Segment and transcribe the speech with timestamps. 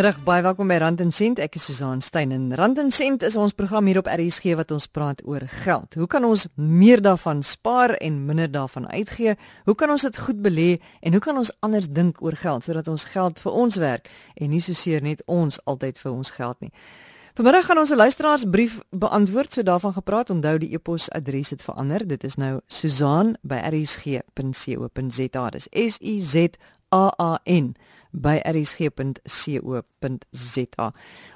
[0.00, 1.36] Goeiemiddag, baie welkom by Rand en Sent.
[1.44, 4.72] Ek is Susan Stein en Rand en Sent is ons program hier op RSG wat
[4.72, 5.92] ons praat oor geld.
[6.00, 9.36] Hoe kan ons meer daarvan spaar en minder daarvan uitgee?
[9.68, 12.88] Hoe kan ons dit goed belê en hoe kan ons anders dink oor geld sodat
[12.88, 14.08] ons geld vir ons werk
[14.40, 16.72] en nie soseer net ons altyd vir ons geld nie?
[17.36, 19.52] Vanmiddag gaan ons 'n luisteraarsbrief beantwoord.
[19.52, 22.06] So daarvan gepraat, onthou die e-posadres het verander.
[22.06, 25.50] Dit is nou susan@rsg.co.za.
[25.50, 26.36] Dis S U Z
[26.88, 27.74] A A N
[28.12, 29.26] by rsg.co.za.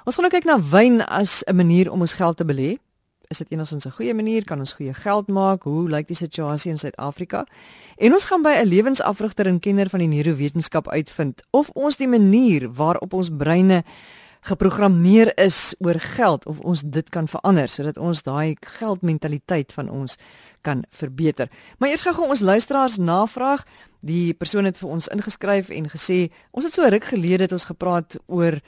[0.05, 2.77] Ons gaan nou kyk na wyn as 'n manier om ons geld te belê.
[3.29, 4.43] Is dit enigstens 'n goeie manier?
[4.43, 5.63] Kan ons goeie geld maak?
[5.63, 7.45] Hoe lyk die situasie in Suid-Afrika?
[7.97, 12.07] En ons gaan by 'n lewensafrigter en kenner van die neurowetenskap uitvind of ons die
[12.07, 13.83] manier waarop ons breine
[14.45, 20.17] geprogrammeer is oor geld of ons dit kan verander sodat ons daai geldmentaliteit van ons
[20.65, 21.49] kan verbeter.
[21.77, 23.65] Maar eers gou ons luisteraars navraag.
[24.05, 27.69] Die persoon het vir ons ingeskryf en gesê ons het so ruk gelede het ons
[27.69, 28.59] gepraat oor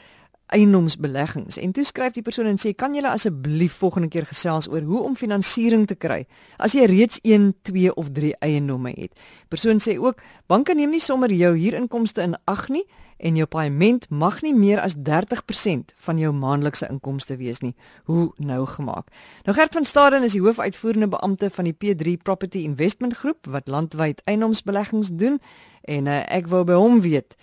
[0.55, 4.85] eiendomsbeleggings en toe skryf die persoon en sê kan julle asseblief volgende keer gesels oor
[4.87, 6.21] hoe om finansiering te kry
[6.63, 9.11] as jy reeds 1, 2 of 3 eiendomme het.
[9.51, 12.85] Persoon sê ook banke neem nie sommer jou huurinkomste in ag nie
[13.17, 17.73] en jou paaiement mag nie meer as 30% van jou maandelikse inkomste wees nie.
[18.05, 19.09] Hoe nou gemaak?
[19.45, 23.67] Nou Gert van Staden is die hoofuitvoerende beampte van die P3 Property Investment Groep wat
[23.67, 25.39] landwyd eiendomsbeleggings doen
[25.81, 27.35] en uh, ek wou by hom weet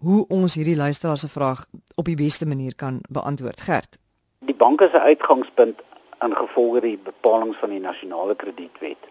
[0.00, 3.60] hoe ons hierdie luisteraar se vraag op die beste manier kan beantwoord.
[3.60, 3.98] Gert.
[4.48, 5.82] Die banke se uitgangspunt
[6.24, 9.09] ingevolge die bepalinge van die nasionale kredietwet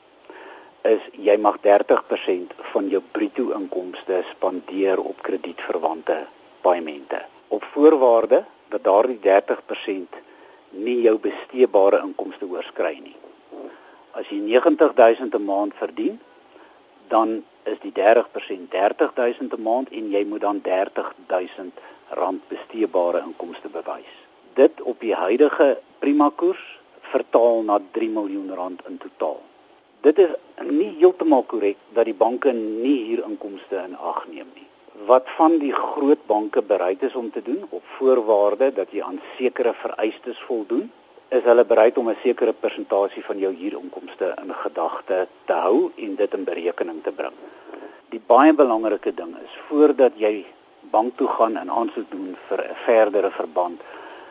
[0.87, 6.25] is jy mag 30% van jou bruto inkomste spandeer op kredietverwante
[6.63, 10.19] paaiemente op voorwaarde dat daardie 30%
[10.69, 13.15] nie jou besteedbare inkomste oorskry nie.
[14.11, 16.19] As jy 90000 'n maand verdien,
[17.07, 21.73] dan is die 30% 30000 'n maand en jy moet dan 30000
[22.09, 24.13] rand besteedbare inkomste bewys.
[24.53, 29.41] Dit op die huidige prima koers vertaal na 3 miljoen rand in totaal
[30.01, 30.35] dit is
[30.69, 34.67] nie heeltemal korrek dat die banke nie hier inkomste in ag neem nie.
[35.07, 39.19] Wat van die groot banke bereid is om te doen op voorwaarde dat jy aan
[39.37, 40.89] sekere vereistes voldoen,
[41.29, 46.15] is hulle bereid om 'n sekere persentasie van jou huurinkomste in gedagte te hou en
[46.15, 47.35] dit in berekening te bring.
[48.09, 50.45] Die baie belangrike ding is voordat jy
[50.81, 53.81] bank toe gaan en aansoek doen vir 'n verdere verband,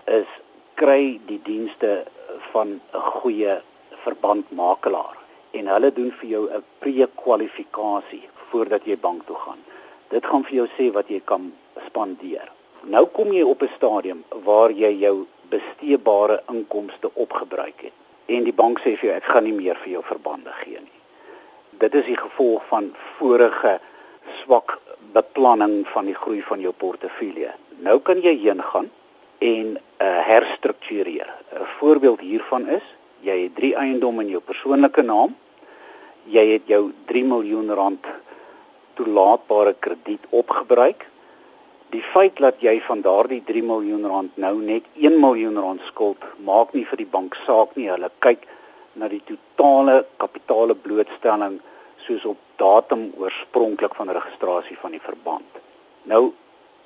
[0.05, 0.27] is
[0.75, 2.05] kry die dienste
[2.53, 3.61] van 'n goeie
[4.05, 5.18] verbandmakelaar
[5.59, 9.59] en hulle doen vir jou 'n pre-kwalifikasie voordat jy bank toe gaan.
[10.09, 11.53] Dit gaan vir jou sê wat jy kan
[11.87, 12.49] spandeer.
[12.83, 17.93] Nou kom jy op 'n stadium waar jy jou besteedbare inkomste opgebruik het
[18.27, 20.99] en die bank sê vir jou ek gaan nie meer vir jou verbande gee nie.
[21.81, 23.79] Dit is die gevolg van vorige
[24.43, 24.79] swak
[25.13, 27.53] beplanning van die groei van jou portefeulje.
[27.81, 28.91] Nou kan jy heen gaan
[29.39, 31.29] en uh, herstruktureer.
[31.53, 32.85] 'n Voorbeeld hiervan is
[33.21, 35.37] jy het drie eiendomme in jou persoonlike naam.
[36.29, 38.05] Jy het jou 3 miljoen rand
[38.99, 41.07] toelaatbare krediet opgebruik.
[41.95, 46.21] Die feit dat jy van daardie 3 miljoen rand nou net 1 miljoen rand skuld,
[46.45, 47.89] maak nie vir die bank saak nie.
[47.89, 48.45] Hulle kyk
[49.01, 51.63] na die totale kapitale blootstelling
[52.05, 55.65] soos op datum oorspronklik van registrasie van die verband.
[56.11, 56.33] Nou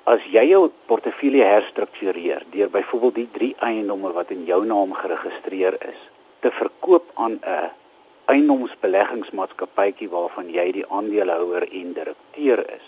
[0.07, 5.77] as jy jou portefeulje herstruktureer deur byvoorbeeld die 3 eiendomme wat in jou naam geregistreer
[5.83, 6.01] is,
[6.39, 7.71] te verkoop aan 'n
[8.31, 12.87] eiendomsbeleggingsmaatskappytjie waarvan jy die aandeelhouer en direkteur is.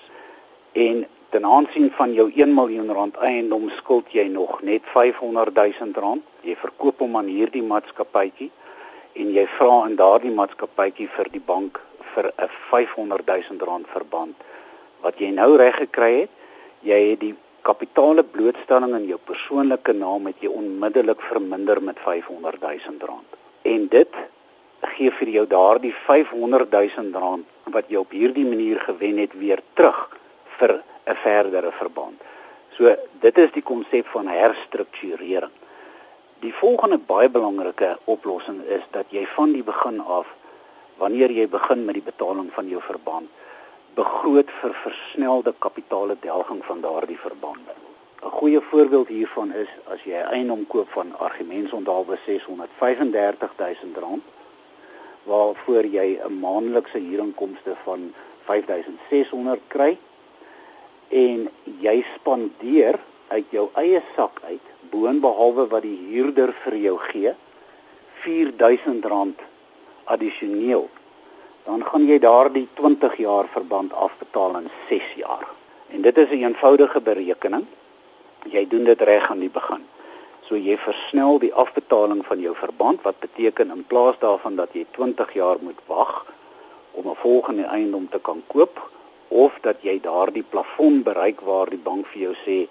[0.74, 5.92] En ten aansien van jou 1 miljoen rand eiendom skuld jy nog net 500 000
[6.06, 6.24] rand.
[6.42, 8.52] Jy verkoop hom aan hierdie maatskappytjie
[9.16, 11.82] en jy vra in daardie maatskappytjie vir die bank
[12.14, 14.36] vir 'n 500 000 rand verband.
[15.02, 16.32] Wat jy nou reg gekry het,
[16.82, 22.62] jy het die kapitale blootstelling in jou persoonlike naam het jy onmiddellik verminder met 500
[22.62, 24.18] 000 rand en dit
[24.88, 29.62] gee vir jou daardie 500 000 rand wat jy op hierdie manier gewen het weer
[29.74, 30.10] terug
[30.58, 32.22] vir 'n verdere verband.
[32.78, 35.52] So dit is die konsep van herstrukturering.
[36.40, 40.28] Die volgende baie belangrike oplossing is dat jy van die begin af
[40.98, 43.30] wanneer jy begin met die betaling van jou verband
[43.96, 47.74] begroot vir versnelde kapitaaledelging van daardie verbande.
[48.26, 54.24] 'n Goeie voorbeeld hiervan is as jy 'n eiendom koop van argumentsonthaalwe 635 000 rand
[55.26, 58.14] waarvoor jy 'n maandelikse huurinkomste van
[58.48, 59.98] 5600 kry.
[61.10, 61.50] En
[61.80, 67.34] jy spandeer uit jou eie sak uit boonbehalwe wat die huurder vir jou gee
[68.22, 69.40] 4000 rand
[70.04, 70.90] addisioneel
[71.66, 75.48] dan gaan jy daardie 20 jaar verband afbetaal in 6 jaar.
[75.90, 77.66] En dit is 'n eenvoudige berekening.
[78.44, 79.84] Jy doen dit reg aan die begin.
[80.48, 84.86] So jy versnel die afbetaling van jou verband wat beteken in plaas daarvan dat jy
[84.98, 86.26] 20 jaar moet wag
[86.92, 88.90] om 'n volgende eiendom te kan koop
[89.28, 92.68] of dat jy daardie plafon bereik waar die bank vir jou sê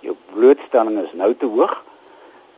[0.00, 1.84] jou blootstelling is nou te hoog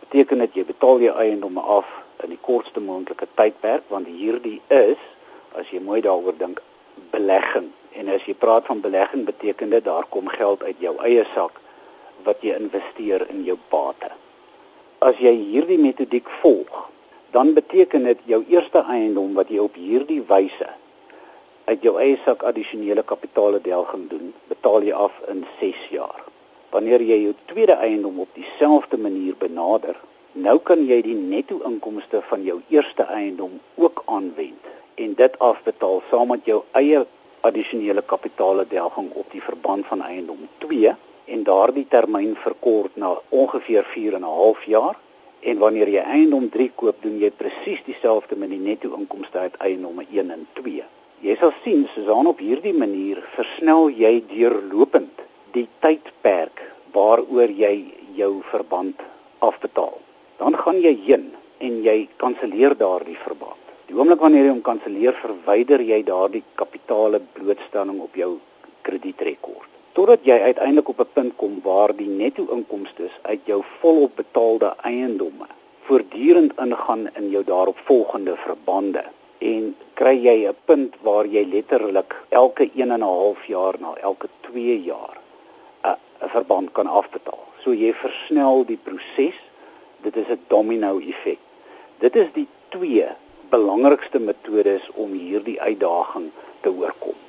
[0.00, 1.86] beteken dit jy betaal jou eiendomme af
[2.24, 5.00] in die kortste moontlike tydperk want hierdie is
[5.54, 6.60] as jy mooi daaroor dink
[7.10, 7.70] belegging.
[7.92, 11.60] En as jy praat van belegging beteken dit daar kom geld uit jou eie sak
[12.24, 14.10] wat jy investeer in jou bate
[14.98, 16.87] as jy hierdie metodiek volg
[17.37, 20.69] dan beteken dit jou eerste eiendom wat jy op hierdie wyse
[21.66, 26.22] uit jou eie sak addisionele kapitaaledelging doen, betaal jy af in 6 jaar.
[26.70, 29.98] Wanneer jy jou tweede eiendom op dieselfde manier benader,
[30.32, 36.00] nou kan jy die netto inkomste van jou eerste eiendom ook aanwend en dit afbetaal
[36.10, 37.02] saam met jou eie
[37.46, 40.94] addisionele kapitaaledelging op die verband van eiendom 2
[41.26, 44.96] en daardie termyn verkort na ongeveer 4 en 'n half jaar.
[45.40, 49.56] En wanneer jy eiendom 3 koop, doen jy presies dieselfde met die netto inkomste uit
[49.56, 50.84] eiendomme 1 en 2.
[51.20, 56.62] Jy sal sien Susan op hierdie manier versnel jy deurlopend die tydperk
[56.93, 57.84] waaroor jy
[58.14, 59.00] jou verband
[59.38, 59.99] afbetaal.
[60.38, 63.62] Dan gaan jy heen en jy kanselleer daardie verband.
[63.87, 68.32] Die oomblik wanneer jy hom kanselleer, verwyder jy daardie kapitale blootstelling op jou
[68.82, 69.75] kredietrekord.
[69.96, 74.75] Totdat jy uiteindelik op 'n punt kom waar die netto inkomste uit jou volop betaalde
[74.82, 75.46] eiendomme
[75.87, 79.04] voortdurend ingaan in jou daaropvolgende verbande
[79.38, 83.94] en kry jy 'n punt waar jy letterlik elke 1 en 'n half jaar na
[83.94, 85.16] elke 2 jaar
[85.82, 87.44] 'n 'n verband kan afbetaal.
[87.62, 89.38] So jy versnel die proses.
[90.00, 91.38] Dit is 'n domino effek.
[91.98, 93.08] Dit is die twee
[93.48, 97.25] belangrikste metodes om hierdie uitdaging te oorkom.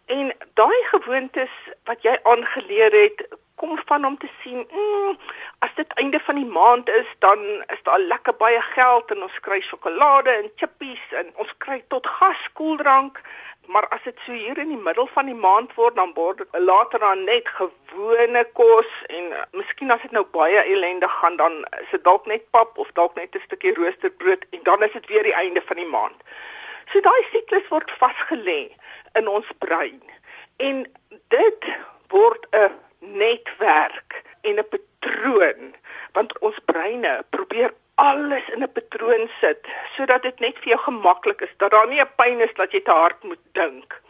[0.06, 5.18] En daai gewoontes wat jy aangeleer het, kom van om te sien, mm,
[5.60, 9.40] as dit einde van die maand is, dan is daar lekker baie geld en ons
[9.40, 13.22] kry sjokolade en chippies en ons kry tot gas koeldrank
[13.68, 16.60] maar as dit so hier in die middel van die maand word dan word dit
[16.60, 21.58] later dan net gewone kos en uh, miskien as dit nou baie ellendig gaan dan
[21.82, 25.08] is dit dalk net pap of dalk net 'n stukkie roosterbrood en dan is dit
[25.14, 26.20] weer die einde van die maand.
[26.92, 28.62] So daai siklus word vasgelê
[29.14, 30.02] in ons brein
[30.58, 30.86] en
[31.28, 31.72] dit
[32.08, 35.76] word 'n netwerk en 'n patroon
[36.14, 39.62] want ons breine probeer alles in 'n patroon sit
[39.96, 42.82] sodat dit net vir jou gemaklik is dat daar nie 'n pyn is dat jy
[42.82, 44.02] te hard moet dink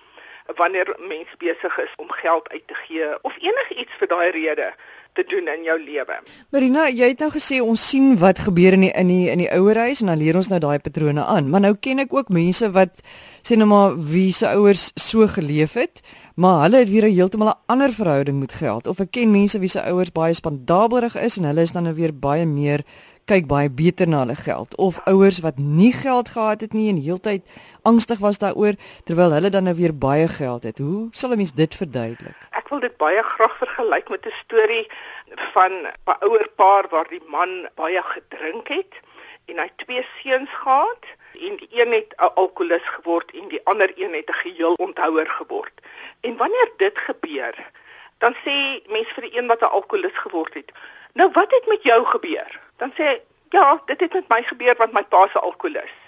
[0.55, 4.73] wanneer mens besig is om geld uit te gee of enigiets vir daai rede
[5.13, 6.17] te doen in jou lewe.
[6.51, 9.49] Marina, jy het nou gesê ons sien wat gebeur in die in die in die
[9.51, 11.49] ouerhuis en dan leer ons nou daai patrone aan.
[11.49, 12.99] Maar nou ken ek ook mense wat
[13.47, 16.03] sê nou maar wie se ouers so geleef het,
[16.35, 18.87] maar hulle het weer 'n heeltemal 'n ander verhouding met geld.
[18.87, 21.95] Of ek ken mense wie se ouers baie spandabelrig is en hulle is dan nou
[21.95, 22.83] weer baie meer
[23.25, 27.01] kyk baie beter na hulle geld of ouers wat nie geld gehad het nie en
[27.01, 27.41] heeltyd
[27.81, 28.77] angstig was daaroor
[29.09, 30.77] terwyl hulle dan nou weer baie geld het.
[30.77, 32.37] Hoe sal 'n mens dit verduidelik?
[32.51, 34.85] Ek wil dit baie graag vergelyk met 'n storie
[35.53, 35.71] van
[36.05, 38.93] 'n ouer paar waar die man baie gedrink het
[39.45, 41.03] en hy twee seuns gehad
[41.33, 45.29] en die een het 'n alkoholist geword en die ander een het 'n geheel onthouer
[45.29, 45.73] geword.
[46.21, 47.55] En wanneer dit gebeur,
[48.17, 50.71] dan sê mense vir die een wat 'n alkoholist geword het,
[51.13, 54.75] "Nou wat het met jou gebeur?" Dan sê hy, "Ja, dit het met my gebeur
[54.77, 56.03] want my pa se alkoholist."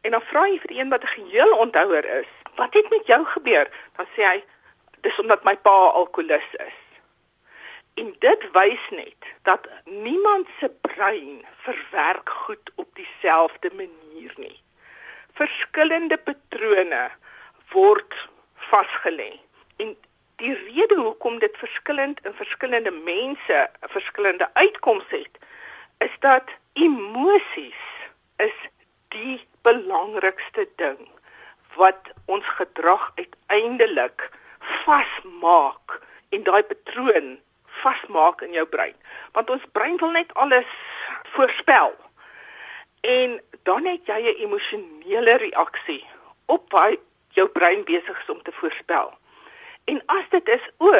[0.00, 3.24] En dan vra jy vir een wat 'n geheel onthouer is, "Wat het met jou
[3.24, 4.44] gebeur?" Dan sê hy,
[5.00, 6.78] "Dis omdat my pa alkoholist is."
[7.94, 14.62] En dit wys net dat niemand se brein verwerk goed op dieselfde manier nie.
[15.32, 17.10] Verskillende patrone
[17.70, 19.40] word vasgelê.
[19.76, 19.96] En
[20.36, 25.38] die rede hoekom dit verskillend in verskillende mense 'n verskillende uitkoms het,
[26.04, 27.82] is dat emosies
[28.36, 28.56] is
[29.14, 31.00] die belangrikste ding
[31.78, 34.28] wat ons gedrag uiteindelik
[34.84, 37.34] vasmaak en daai patroon
[37.82, 38.94] vasmaak in jou brein.
[39.32, 40.70] Want ons brein wil net alles
[41.36, 41.94] voorspel.
[43.00, 46.04] En dan het jy 'n emosionele reaksie
[46.46, 49.12] op wat jou brein besig is om te voorspel.
[49.84, 50.92] En as dit is o,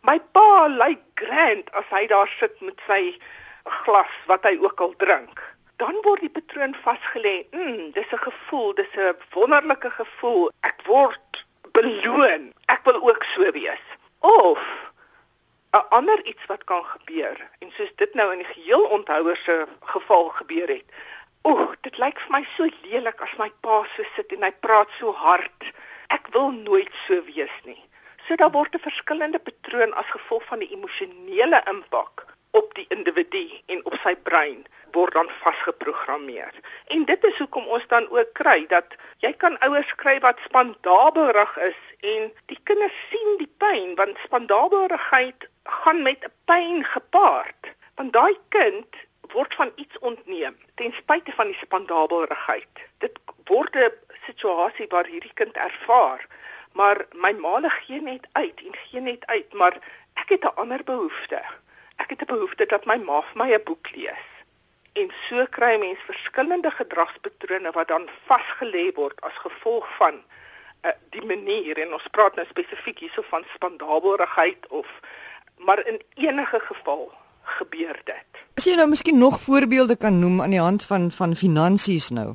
[0.00, 3.18] my pa lyk grand as hy daar sit met sy
[3.64, 5.40] glas wat hy ook al drink,
[5.76, 7.46] dan word die patroon vasgelê.
[7.50, 10.52] Mm, dis 'n gevoel, dis 'n wonderlike gevoel.
[10.60, 12.52] Ek word beloon.
[12.66, 13.84] Ek wil ook so wees.
[14.18, 14.60] Of
[15.72, 19.66] 'n ander iets wat kan gebeur en soos dit nou in die geheel onthouer se
[19.80, 20.84] geval gebeur het.
[21.44, 24.88] Oeg, dit lyk vir my so lelik as my pa so sit en hy praat
[24.98, 25.72] so hard.
[26.08, 27.82] Ek wil nooit so wees nie.
[28.26, 33.44] So daar word 'n verskillende patroon as gevolg van die emosionele impak op die individu
[33.66, 36.54] en op sy brein word dan vasgeprogrammeer.
[36.94, 38.94] En dit is hoekom ons dan ook kry dat
[39.24, 41.80] jy kan ouers kry wat spandabelrig is
[42.12, 45.48] en die kinders sien die pyn want spandabelrigheid
[45.80, 47.72] gaan met 'n pyn gepaard.
[47.98, 49.02] Want daai kind
[49.34, 52.86] word van iets ontneem ten spyte van die spandabelrigheid.
[52.98, 53.18] Dit
[53.50, 53.90] word 'n
[54.26, 56.26] situasie waar hierdie kind ervaar,
[56.72, 59.74] maar my maale gee net uit en gee net uit, maar
[60.14, 61.42] ek het 'n ander behoefte.
[61.96, 64.26] Ek het 'n behoefte dat my ma vir my 'n boek lees.
[64.92, 70.14] En so kry mens verskillende gedragspatrone wat dan vasgelê word as gevolg van
[70.84, 74.86] uh, die manier en ons praat nou spesifiek hierso van spandabelrigheid of
[75.58, 78.42] maar in enige geval gebeur dit.
[78.54, 82.34] As jy nou miskien nog voorbeelde kan noem aan die hand van van finansies nou.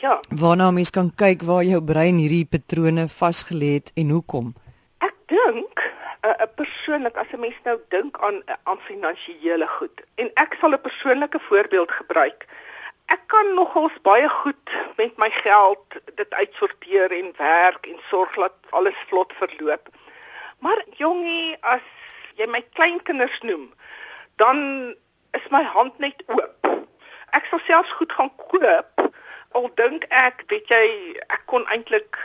[0.00, 0.20] Ja.
[0.28, 4.54] Waarna mens kan kyk waar jou brein hierdie patrone vasgelê het en hoekom?
[4.98, 10.00] Ek dink 'n uh, persoonlik as 'n mens nou dink aan uh, aan finansiële goed
[10.14, 12.46] en ek sal 'n persoonlike voorbeeld gebruik.
[13.06, 15.84] Ek kan nogals baie goed met my geld
[16.14, 19.88] dit uitsorteer en werk en sorg dat alles vlot verloop.
[20.58, 21.86] Maar jongie, as
[22.34, 23.74] jy my kleinkinders noem,
[24.36, 24.56] dan
[25.30, 26.66] is my hand net oop.
[27.30, 29.10] Ek sal selfs goed gaan koop
[29.50, 32.18] al dink ek, weet jy, ek kon eintlik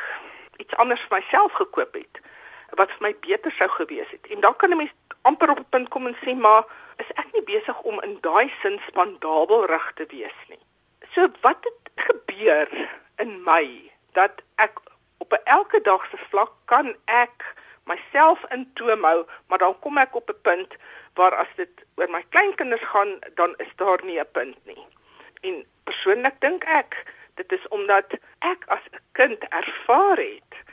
[0.58, 2.22] iets anders vir myself gekoop het
[2.70, 4.28] wat vir my beter sou gewees het.
[4.28, 6.64] En dan kan 'n mens amper op 'n punt kom en sê, maar
[6.98, 10.64] is ek nie besig om in daai sin spandabel rig te wees nie.
[11.14, 12.68] So wat het gebeur
[13.18, 14.80] in my dat ek
[15.18, 19.98] op 'n elke dag se vlak kan ek myself in toom hou, maar dan kom
[19.98, 20.76] ek op 'n punt
[21.14, 24.86] waar as dit oor my kleinkinders gaan, dan is daar nie 'n punt nie.
[25.42, 27.04] En persoonlik dink ek,
[27.36, 30.65] dit is omdat ek as 'n kind ervaar het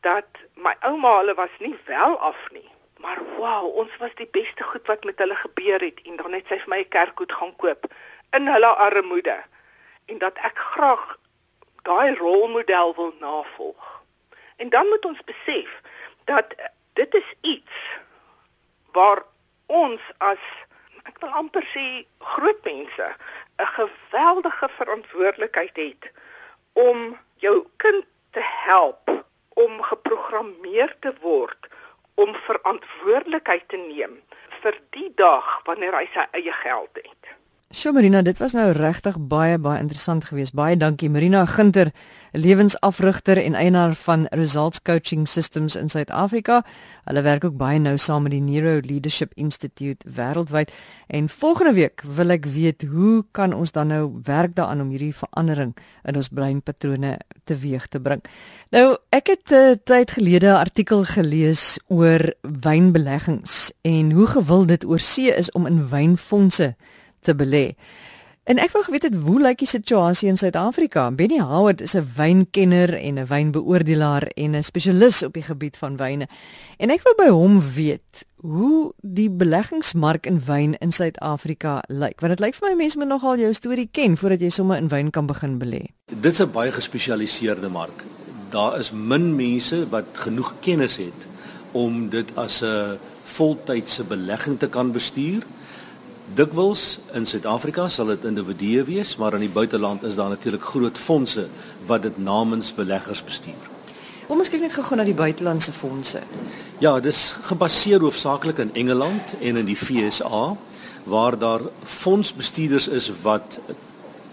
[0.00, 2.68] dat my ouma hulle was nie wel af nie.
[3.00, 6.46] Maar wow, ons was die beste goed wat met hulle gebeur het en dan het
[6.48, 7.88] sy vir my 'n kerkhoed gaan koop
[8.36, 9.38] in hulle armoede
[10.06, 11.18] en dat ek graag
[11.82, 14.02] daai rolmodel wil navolg.
[14.56, 15.80] En dan moet ons besef
[16.24, 16.54] dat
[16.92, 17.76] dit is iets
[18.92, 19.22] waar
[19.66, 20.42] ons as
[21.08, 23.06] ek wil amper sê groot mense
[23.56, 26.12] 'n geweldige verantwoordelikheid het
[26.72, 28.99] om jou kind te help
[29.64, 31.70] om geprogrammeer te word
[32.20, 34.18] om verantwoordelikheid te neem
[34.62, 37.34] vir die dag wanneer hy sy eie geld het.
[37.72, 40.56] So Marina, dit was nou regtig baie baie interessant geweest.
[40.58, 41.92] Baie dankie Marina Ginter,
[42.34, 46.64] lewensafrigter en eienaar van Results Coaching Systems in Suid-Afrika.
[47.06, 50.74] Hulle werk ook baie nou saam met die Neuro Leadership Institute wêreldwyd.
[51.06, 55.14] En volgende week wil ek weet hoe kan ons dan nou werk daaraan om hierdie
[55.14, 58.24] verandering in ons breinpatrone teweeg te bring.
[58.74, 64.68] Nou, ek het 'n uh, tyd gelede 'n artikel gelees oor wynbeleggings en hoe gewild
[64.68, 66.74] dit oor see is om in wynfondse
[67.22, 67.74] te belê.
[68.50, 71.04] En ek wou geweet het hoe lyk die situasie in Suid-Afrika?
[71.14, 75.96] Benny Howard is 'n wynkenner en 'n wynbeoordelaar en 'n spesialis op die gebied van
[75.96, 76.26] wyne.
[76.78, 82.20] En ek wou by hom weet hoe die beleggingsmark in wyn in Suid-Afrika lyk.
[82.20, 84.88] Want dit lyk vir my mense moet nogal jou storie ken voordat jy sommer in
[84.88, 85.84] wyn kan begin belê.
[86.20, 88.04] Dit is 'n baie gespesialiseerde mark.
[88.48, 91.28] Daar is min mense wat genoeg kennis het
[91.72, 95.42] om dit as 'n voltydse belegging te kan bestuur.
[96.30, 100.98] Dikwels in Suid-Afrika sal dit individue wees, maar in die buiteland is daar natuurlik groot
[100.98, 101.48] fondse
[101.88, 103.66] wat dit namens beleggers bestuur.
[104.28, 106.22] Kom ons kyk net gou-gou na die buitelandse fondse.
[106.78, 110.54] Ja, dis gebaseer hoofsaaklik in Engeland en in die FSA
[111.10, 113.58] waar daar fondsbestuurders is wat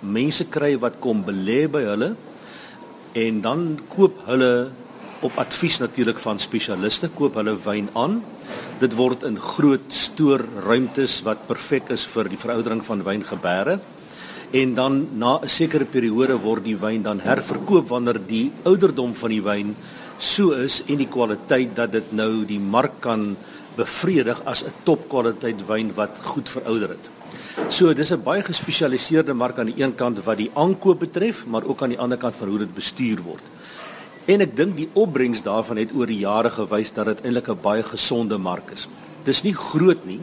[0.06, 2.12] mense kry wat kom belê by hulle
[3.18, 3.64] en dan
[3.96, 4.52] koop hulle
[5.22, 8.22] op advies natuurlik van spesialiste koop hulle wyn aan.
[8.80, 13.80] Dit word in groot stoorruimtes wat perfek is vir die veroudering van wyn gebeere.
[14.52, 19.30] En dan na 'n sekere periode word die wyn dan herverkoop wanneer die ouderdom van
[19.30, 19.76] die wyn
[20.18, 23.38] so is en die kwaliteit dat dit nou die mark kan
[23.76, 27.10] bevredig as 'n topkwaliteit wyn wat goed verouder het.
[27.70, 31.64] So dis 'n baie gespesialiseerde mark aan die een kant wat die aankoop betref, maar
[31.64, 33.44] ook aan die ander kant van hoe dit bestuur word.
[34.28, 37.62] En ek dink die opbrengs daarvan het oor die jare gewys dat dit eintlik 'n
[37.62, 38.88] baie gesonde mark is.
[39.24, 40.20] Dis nie groot nie,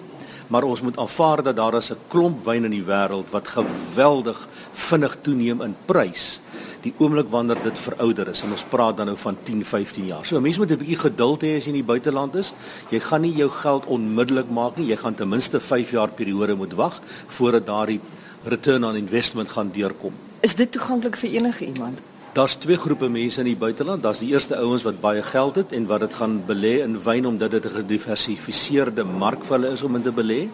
[0.49, 4.49] maar ons moet aanvaar dat daar is 'n klomp wyn in die wêreld wat geweldig
[4.73, 6.41] vinnig toeneem in prys
[6.85, 10.25] die oomblik wanneer dit verouder is en ons praat dan nou van 10, 15 jaar.
[10.27, 12.53] So mense moet 'n bietjie geduld hê as jy in die buiteland is.
[12.91, 14.87] Jy gaan nie jou geld onmiddellik maak nie.
[14.87, 18.01] Jy gaan ten minste 5 jaar periode moet wag voordat daardie
[18.45, 20.13] return on investment gaan deurkom.
[20.41, 22.01] Is dit toeganklik vir enige iemand?
[22.35, 24.03] Daar's twee groepe mense in die buiteland.
[24.03, 27.27] Daar's die eerste ouens wat baie geld het en wat dit gaan belê in wyn
[27.31, 30.49] omdat dit 'n gediversifiseerde mark vir hulle is om in te belê.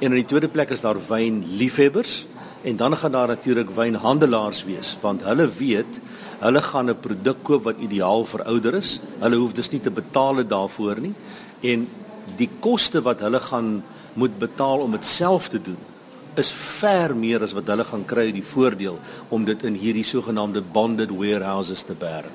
[0.00, 2.26] En in die tweede plek is daar wynliefhebbers
[2.62, 6.00] en dan gaan daar natuurlik wynhandelaars wees want hulle weet
[6.38, 9.00] hulle gaan 'n produk koop wat ideaal verouder is.
[9.18, 11.14] Hulle hoef dus nie te betaal daarvoor nie
[11.60, 11.88] en
[12.36, 15.93] die koste wat hulle gaan moet betaal om dit self te doen
[16.38, 18.98] is ver meer as wat hulle gaan kry die voordeel
[19.30, 22.30] om dit in hierdie sogenaamde bonded warehouses te bære.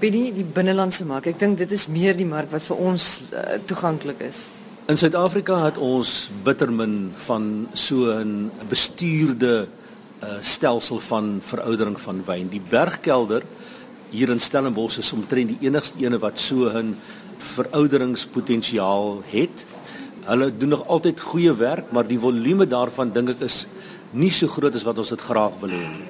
[0.00, 3.56] Binne die binnelandse mark, ek dink dit is meer die mark wat vir ons uh,
[3.66, 4.42] toeganklik is.
[4.86, 9.66] In Suid-Afrika het ons bittermin van so 'n bestuurde
[10.22, 12.48] uh, stelsel van veroudering van wyn.
[12.48, 13.42] Die Bergkelder
[14.10, 16.96] hier in Stellenbosch is omtrent die enigste ene wat so 'n
[17.38, 19.66] verouderingspotensiaal het
[20.26, 23.66] Hulle doen nog altyd goeie werk, maar die volume daarvan dink ek is
[24.10, 26.06] nie so groot as wat ons dit graag wil hê nie.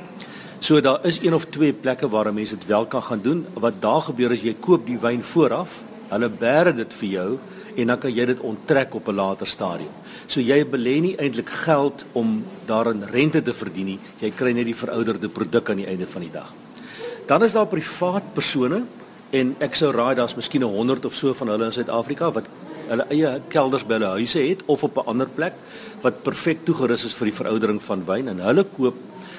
[0.60, 3.44] So daar is een of twee plekke waar mense dit wel kan gaan doen.
[3.54, 7.28] Wat daar gebeur is jy koop die wyn vooraf, hulle bære dit vir jou
[7.76, 9.92] en dan kan jy dit onttrek op 'n later stadium.
[10.26, 13.98] So jy belê nie eintlik geld om daarin rente te verdien nie.
[14.20, 16.54] Jy kry net die verouderde produk aan die einde van die dag.
[17.26, 18.84] Dan is daar privaat persone
[19.30, 22.48] en ek sou raai daar's miskien 100 of so van hulle in Suid-Afrika wat
[22.88, 25.54] hulle eie kelders by hulle huise het of op 'n ander plek
[26.02, 28.94] wat perfek toegerus is vir die veroudering van wyn en hulle koop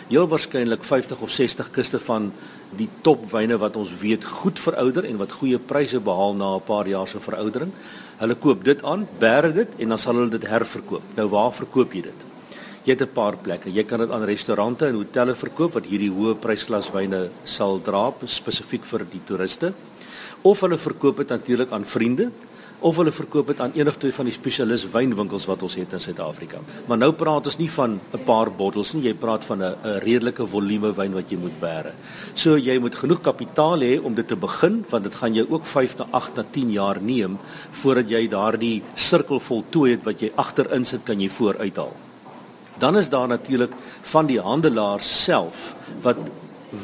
[0.10, 2.32] heel waarskynlik 50 of 60 kiste van
[2.80, 6.88] die topwyne wat ons weet goed verouder en wat goeie pryse behaal na 'n paar
[6.88, 7.72] jaar se veroudering.
[8.20, 11.04] Hulle koop dit aan, bære dit en dan sal hulle dit herverkoop.
[11.16, 12.26] Nou waar verkoop jy dit?
[12.84, 13.70] Jy het 'n paar plekke.
[13.70, 18.14] Jy kan dit aan restaurante en hotelle verkoop wat hierdie hoë prysklas wyne sal dra
[18.24, 19.74] spesifiek vir die toeriste.
[20.42, 22.32] Of hulle verkoop dit natuurlik aan vriende
[22.80, 25.94] of hulle verkoop dit aan een of twee van die spesialis wynwinkels wat ons het
[25.98, 26.60] in Suid-Afrika.
[26.88, 30.00] Maar nou praat ons nie van 'n paar bottels nie, jy praat van 'n 'n
[30.06, 31.94] redelike volume wyn wat jy moet bære.
[32.34, 35.66] So jy moet genoeg kapitaal hê om dit te begin want dit gaan jou ook
[35.66, 37.38] 5 na 8 na 10 jaar neem
[37.72, 41.94] voordat jy daardie sirkel voltooi het wat jy agterin sit kan jy vooruithaal.
[42.78, 46.18] Dan is daar natuurlik van die handelaars self wat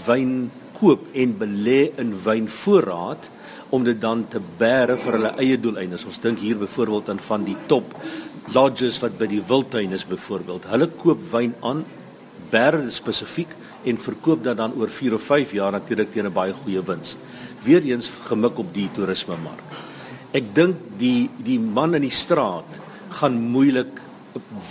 [0.06, 3.30] wyn koop en belê in wynvoorraad
[3.74, 6.06] om dit dan te bære vir hulle eie doeleindes.
[6.06, 7.96] Ons dink hier byvoorbeeld aan van die top
[8.54, 10.68] lodges wat by die wildtuin is byvoorbeeld.
[10.70, 11.84] Hulle koop wyn aan,
[12.54, 13.54] bære spesifiek
[13.90, 17.18] en verkoop dit dan oor 4 of 5 jaar natuurlik teen 'n baie goeie wins.
[17.64, 19.64] Weereens gemik op die toerisme mark.
[20.34, 24.02] Ek dink die die man in die straat gaan moeilik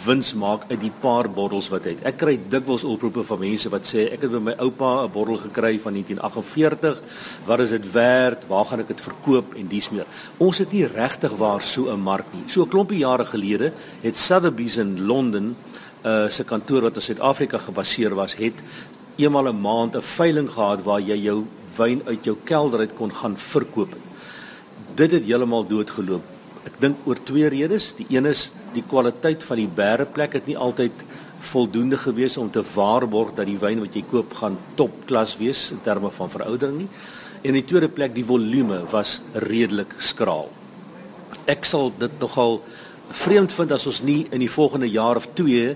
[0.04, 2.04] wins maak uit die paar bottels wat hy het.
[2.08, 5.36] Ek kry dikwels oproepe van mense wat sê ek het by my oupa 'n bottel
[5.36, 7.02] gekry van 1948.
[7.46, 8.46] Wat is dit werd?
[8.48, 10.06] Waar gaan ek dit verkoop en dies meer?
[10.38, 12.44] Ons het nie regtig waar so 'n mark nie.
[12.48, 13.72] So 'n klompie jare gelede
[14.02, 15.56] het Sotheby's in Londen
[16.04, 18.62] uh, se kantoor wat in Suid-Afrika gebaseer was, het
[19.16, 21.46] eenmal 'n maand 'n veiling gehad waar jy jou
[21.76, 23.94] wyn uit jou kelder uit kon gaan verkoop.
[24.94, 26.31] Dit het heeltemal doodgeloop.
[26.68, 27.92] Ek dink oor twee redes.
[27.98, 31.04] Die een is die kwaliteit van die bæreplek het nie altyd
[31.42, 35.82] voldoende gewees om te waarborg dat die wyn wat jy koop gaan topklas wees in
[35.82, 36.88] terme van veroudering nie.
[37.42, 40.48] En die tweede plek die volume was redelik skraal.
[41.50, 42.60] Ek sal dit nogal
[43.12, 45.74] vreemd vind as ons nie in die volgende jaar of 2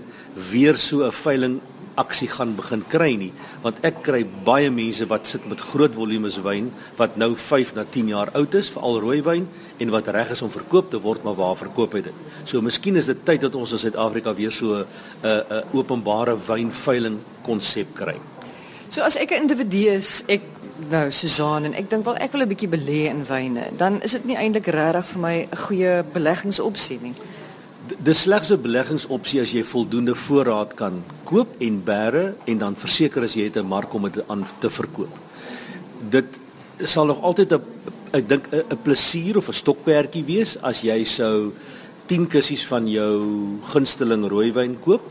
[0.51, 1.59] weer so 'n veiling
[2.03, 3.31] aksie gaan begin kry nie
[3.65, 7.85] want ek kry baie mense wat sit met groot volumes wyn wat nou 5 na
[7.97, 9.47] 10 jaar oud is veral rooiwyn
[9.83, 12.99] en wat reg is om verkoop te word maar waar verkoop hy dit so miskien
[13.01, 14.85] is dit tyd dat ons in Suid-Afrika weer so 'n
[15.23, 18.17] uh, 'n uh, openbare wynveiling konsep kry
[18.89, 20.57] so as ek 'n individu is ek
[20.89, 23.69] nou Susan en ek dink wel ek wil 'n bietjie belê in wyne.
[23.77, 27.13] Dan is dit nie eintlik regtig vir my 'n goeie beleggingsopsie nie.
[27.87, 33.23] Dis slegs 'n beleggingsopsie as jy voldoende voorraad kan koop en bære en dan verseker
[33.23, 35.13] as jy het 'n mark om dit aan te verkoop.
[36.09, 36.39] Dit
[36.77, 37.61] sal nog altyd 'n
[38.11, 41.53] ek dink 'n plesier of 'n stokperdjie wees as jy sou
[42.05, 45.01] 10 kussies van jou gunsteling rooiwyn koop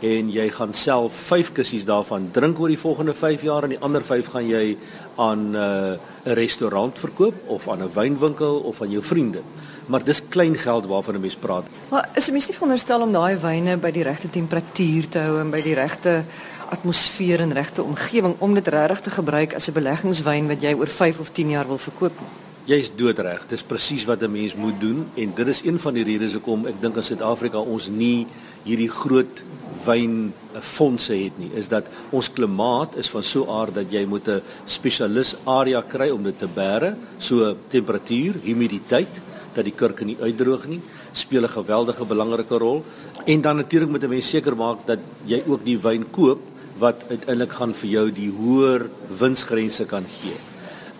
[0.00, 3.80] en jy gaan self 5 kussies daarvan drink oor die volgende 5 jaar en die
[3.80, 4.76] ander 5 gaan jy
[5.16, 9.42] aan uh, 'n uh, restaurant verkoop of aan 'n wynwinkel of aan jou vriende.
[9.88, 11.66] Maar dis klein geld waarvan 'n mens praat.
[11.90, 15.40] Maar is 'n mens nie veronderstel om daai wyne by die regte temperatuur te hou
[15.40, 16.24] en by die regte
[16.68, 20.88] atmosfeer en regte omgewing om dit regtig te gebruik as 'n beleggingswyn wat jy oor
[20.88, 22.28] 5 of 10 jaar wil verkoop nie?
[22.68, 23.46] Jy's doodreg.
[23.48, 26.66] Dis presies wat 'n mens moet doen en dit is een van die redes hoekom
[26.66, 28.26] ek dink in Suid-Afrika ons nie
[28.62, 29.42] hierdie groot
[29.86, 34.42] wynfondse het nie is dat ons klimaat is van so aard dat jy moet 'n
[34.64, 39.20] spesialis area kry om dit te bære so temperatuur humiditeit
[39.58, 40.80] dat die kurke nie uitdroog nie
[41.12, 42.84] speel 'n geweldige belangrike rol.
[43.26, 46.40] En dan natuurlik moet 'n mens seker maak dat jy ook die wyn koop
[46.78, 50.38] wat uiteindelik gaan vir jou die hoër winsgrense kan gee.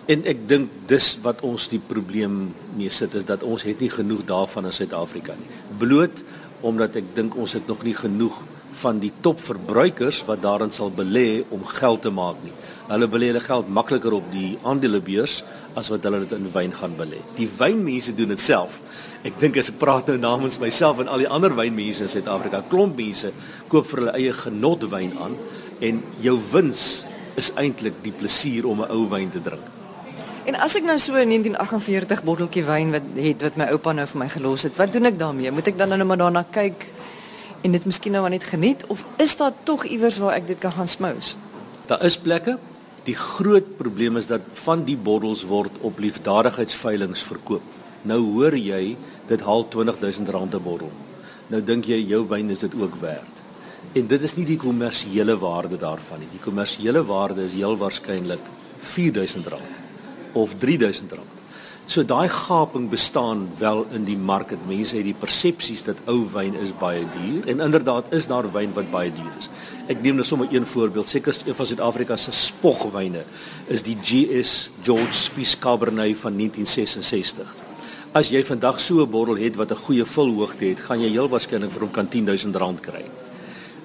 [0.09, 3.89] En ek dink dis wat ons die probleem mee sit is dat ons het nie
[3.89, 5.49] genoeg daarvan in Suid-Afrika nie.
[5.77, 6.23] Bloot
[6.61, 8.41] omdat ek dink ons het nog nie genoeg
[8.79, 12.53] van die topverbruikers wat daarin sal belê om geld te maak nie.
[12.89, 15.41] Hulle belê hulle geld makliker op die aandelebeurs
[15.79, 17.19] as wat hulle dit in wyn gaan belê.
[17.37, 18.79] Die wynmense doen dit self.
[19.27, 22.63] Ek dink as ek praat nou namens myself en al die ander wynmense in Suid-Afrika,
[22.71, 23.33] klomp mense
[23.71, 25.35] koop vir hulle eie genot wyn aan
[25.83, 26.85] en jou wins
[27.39, 29.65] is eintlik die plesier om 'n ou wyn te drink.
[30.45, 34.05] En as ek nou so 'n 1948 botteltjie wyn wat het wat my oupa nou
[34.07, 35.51] vir my gelos het, wat doen ek daarmee?
[35.51, 36.87] Moet ek dan nou maar daarna kyk
[37.61, 40.71] en dit miskien nou net geniet of is daar tog iewers waar ek dit kan
[40.71, 41.35] gaan smous?
[41.85, 42.57] Daar is plekke.
[43.03, 47.65] Die groot probleem is dat van die bottels word op liefdadigheidsveilings verkoop.
[48.01, 48.95] Nou hoor jy
[49.27, 50.91] dit haal R20000 'n bottel.
[51.47, 53.43] Nou dink jy jou wyn is dit ook werd.
[53.93, 56.27] En dit is nie die kommersiële waarde daarvan nie.
[56.31, 58.43] Die kommersiële waarde is heel waarskynlik
[58.81, 59.53] R4000
[60.33, 61.38] of R3000.
[61.89, 64.51] So daai gaping bestaan wel in die mark.
[64.69, 68.75] Mense het die persepsies dat ou wyn is baie duur en inderdaad is daar wyn
[68.75, 69.47] wat baie duur is.
[69.89, 71.09] Ek neem net sommer een voorbeeld.
[71.09, 73.23] Seker een van Suid-Afrika se spogwyne
[73.73, 77.55] is die GS George Spies Cabernet van 1966.
[78.13, 81.29] As jy vandag so 'n bottel het wat 'n goeie vulhoogte het, gaan jy heel
[81.29, 83.05] waarskynlik vir hom kan R10000 kry.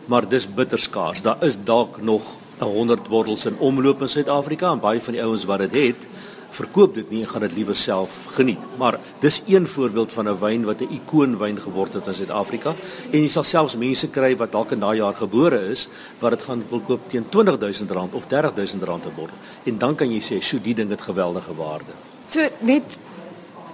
[0.06, 1.22] Maar dis bitter skaars.
[1.22, 2.22] Daar is dalk nog
[2.58, 6.08] 100 bottels in omloop in Suid-Afrika en baie van die ouens wat dit het,
[6.54, 8.62] verkoop dit nie en gaan dit liewer self geniet.
[8.78, 12.74] Maar dis een voorbeeld van 'n wyn wat 'n ikoonwyn geword het in Suid-Afrika
[13.10, 15.88] en jy sal selfs mense kry wat dalk in daai jaar gebore is
[16.18, 19.36] wat dit gaan wil koop teen R20000 of R30000 'n bottel.
[19.64, 21.92] En dan kan jy sê, "Sjoe, die ding het geweldige waarde."
[22.26, 22.98] So net